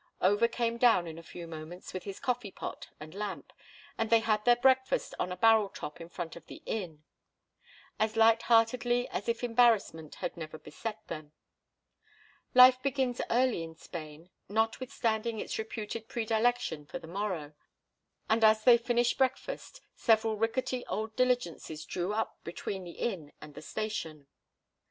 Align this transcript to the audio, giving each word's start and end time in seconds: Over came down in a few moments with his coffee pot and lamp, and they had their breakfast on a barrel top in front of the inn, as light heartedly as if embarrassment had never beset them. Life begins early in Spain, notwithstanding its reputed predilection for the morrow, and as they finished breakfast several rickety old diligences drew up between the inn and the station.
Over 0.19 0.47
came 0.47 0.77
down 0.79 1.05
in 1.05 1.19
a 1.19 1.21
few 1.21 1.45
moments 1.45 1.93
with 1.93 2.05
his 2.05 2.19
coffee 2.19 2.49
pot 2.49 2.89
and 2.99 3.13
lamp, 3.13 3.53
and 3.99 4.09
they 4.09 4.21
had 4.21 4.43
their 4.45 4.55
breakfast 4.55 5.13
on 5.19 5.31
a 5.31 5.37
barrel 5.37 5.69
top 5.69 6.01
in 6.01 6.09
front 6.09 6.35
of 6.35 6.47
the 6.47 6.63
inn, 6.65 7.03
as 7.99 8.15
light 8.17 8.41
heartedly 8.41 9.07
as 9.09 9.29
if 9.29 9.43
embarrassment 9.43 10.15
had 10.15 10.35
never 10.35 10.57
beset 10.57 11.05
them. 11.07 11.33
Life 12.55 12.81
begins 12.81 13.21
early 13.29 13.61
in 13.61 13.75
Spain, 13.75 14.31
notwithstanding 14.49 15.39
its 15.39 15.59
reputed 15.59 16.07
predilection 16.07 16.87
for 16.87 16.97
the 16.97 17.05
morrow, 17.05 17.53
and 18.27 18.43
as 18.43 18.63
they 18.63 18.79
finished 18.79 19.19
breakfast 19.19 19.81
several 19.93 20.35
rickety 20.35 20.83
old 20.87 21.15
diligences 21.15 21.85
drew 21.85 22.11
up 22.11 22.43
between 22.43 22.83
the 22.85 22.97
inn 22.97 23.33
and 23.39 23.53
the 23.53 23.61
station. 23.61 24.25